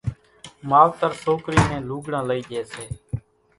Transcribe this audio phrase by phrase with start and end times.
[0.69, 2.85] ماوتر سوڪرِي نين لوڳڙان لئِي ڄي سي